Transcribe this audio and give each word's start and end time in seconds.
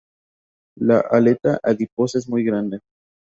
La 0.79 0.99
aleta 1.01 1.59
adiposa 1.61 2.17
es 2.17 2.27
muy 2.27 2.43
grande. 2.43 2.79